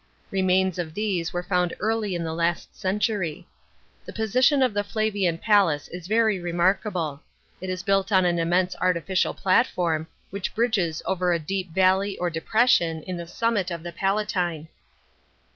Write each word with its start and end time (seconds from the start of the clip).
Remains 0.31 0.79
of 0.79 0.95
these 0.95 1.31
were 1.31 1.43
found 1.43 1.75
early 1.79 2.15
in 2.15 2.23
the 2.23 2.33
last 2.33 2.75
century. 2.75 3.47
The 4.03 4.11
position 4.11 4.63
of 4.63 4.73
the 4.73 4.83
Flavian 4.83 5.37
palace 5.37 5.87
is 5.89 6.07
very 6.07 6.39
remarkable: 6.39 7.21
it 7.61 7.69
is 7.69 7.83
built 7.83 8.11
on 8.11 8.25
an 8.25 8.39
immense 8.39 8.75
artificial 8.81 9.35
platform, 9.35 10.07
which 10.31 10.55
bridges 10.55 11.03
over 11.05 11.31
a 11.31 11.37
deep 11.37 11.69
valley 11.69 12.17
or 12.17 12.31
depression 12.31 13.03
in 13.03 13.15
the 13.15 13.27
summit 13.27 13.69
of 13.69 13.83
the 13.83 13.91
Palatine." 13.91 14.69